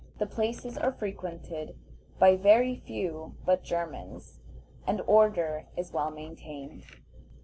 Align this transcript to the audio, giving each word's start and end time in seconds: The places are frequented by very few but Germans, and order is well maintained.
The 0.17 0.25
places 0.25 0.79
are 0.79 0.91
frequented 0.93 1.75
by 2.17 2.35
very 2.35 2.75
few 2.75 3.35
but 3.45 3.61
Germans, 3.61 4.39
and 4.87 4.99
order 5.01 5.67
is 5.77 5.93
well 5.93 6.09
maintained. 6.09 6.85